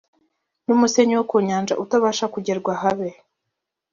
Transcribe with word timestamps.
n 0.65 0.67
umusenyi 0.75 1.13
wo 1.17 1.23
ku 1.31 1.35
nyanja 1.47 1.73
utabasha 1.83 2.25
kugerwa 2.33 2.71
habe 2.81 3.09